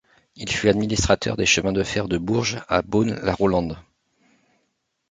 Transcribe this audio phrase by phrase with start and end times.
[0.35, 3.77] Il fut administrateur des chemins de fer de Bourges à Beaune-la-Rolande.